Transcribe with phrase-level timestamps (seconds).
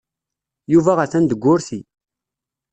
[0.73, 1.79] Yuba atan deg wurti.